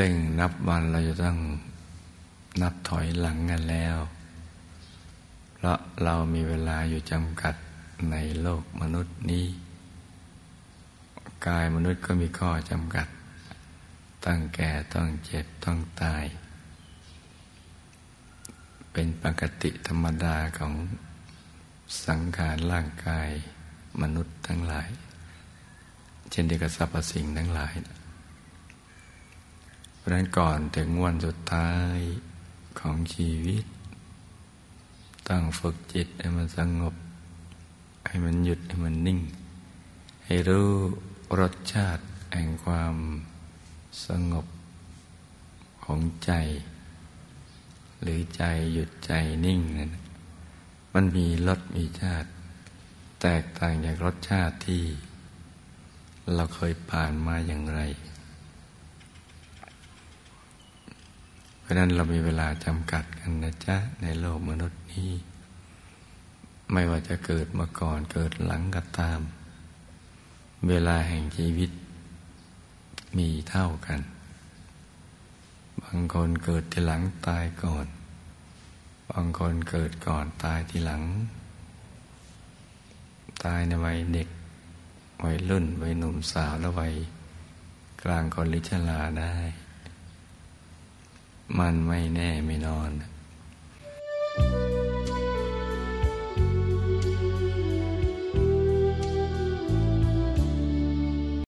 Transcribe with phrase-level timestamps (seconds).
[0.00, 1.38] ซึ่งนับวันเราจะต้อง
[2.62, 3.96] นับถอยหลังกันแล้ว
[5.54, 7.54] เพราะเรามีเวลาอยู่จำกัด
[8.10, 9.46] ในโลกมนุษย์นี้
[11.46, 13.06] กายมนุษย์ก็มีข้อจำกัด
[14.26, 16.24] ตั้งแก่ต้องเจ็บต้องตาย
[18.92, 20.74] เป็นปกติธรรมดาของ
[22.06, 23.28] สังขารร่างกาย
[24.02, 24.88] มนุษย์ทั้งหลาย
[26.30, 28.07] เช่นเดียวกับสรรพสิ่งทั้งหลายเพ
[30.08, 31.98] ราะนั้นก่อนถึงวันสุดท้าย
[32.80, 33.64] ของชีวิต
[35.28, 36.94] ต้องฝึกจิตให้มันสงบ
[38.06, 39.20] ให้มันหยุดให้มันนิ่ง
[40.24, 40.70] ให้รู้
[41.40, 42.94] รสชาติแห่งความ
[44.06, 44.46] สงบ
[45.84, 46.32] ของใจ
[48.00, 49.12] หรือใจหยุดใจ
[49.44, 49.90] นิ่งนั้น
[50.94, 52.28] มันมีรสมีชาติ
[53.22, 54.82] แตกต่างจากรสชาติที่
[56.34, 57.82] เราเคยผ่านมาอย่างไร
[61.57, 65.10] เพ ราะนั้นเรามีเวลาจำกัดกันนะจ๊ะ ในโลกมนุษย์นี้
[66.72, 69.20] ไม่ว่าจะเกิดมาก่อนเกิดหลังก็ตาม
[70.68, 71.70] เวลาแห่งชีวิต
[73.18, 74.00] มีเท่ากัน
[75.82, 77.86] บางคนเกิดทีหลังตายก่อน
[79.10, 81.02] บางคนเกิดก่อนตายทีหลัง
[83.44, 84.28] ตายในวัยเด็ก
[85.24, 86.94] วัยรุ่น วัยหนุ่มสาวและวัย
[88.02, 89.34] กลางคนลิชลาได้
[91.58, 92.90] มันไม่แน่ไม่นอน
[94.38, 94.67] thank you